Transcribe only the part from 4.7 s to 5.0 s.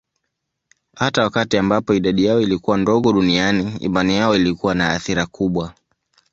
na